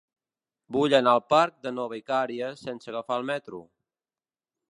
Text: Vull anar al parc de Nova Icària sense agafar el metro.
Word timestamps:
Vull 0.77 0.95
anar 0.99 1.13
al 1.17 1.21
parc 1.33 1.59
de 1.67 1.73
Nova 1.81 1.99
Icària 2.01 2.49
sense 2.63 2.91
agafar 2.93 3.21
el 3.23 3.31
metro. 3.33 3.63